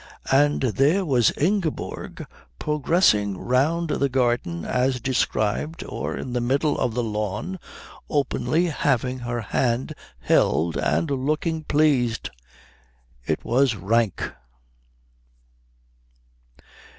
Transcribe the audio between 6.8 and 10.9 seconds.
the lawn openly having her hand held,